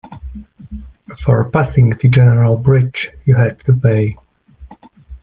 For 1.23 1.47
passing 1.51 1.89
the 1.91 2.09
general 2.09 2.57
bridge, 2.57 3.09
you 3.25 3.35
had 3.35 3.63
to 3.67 3.73
pay. 3.73 4.17